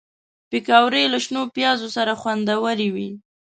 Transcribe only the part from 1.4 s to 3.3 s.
پیازو سره خوندورې وي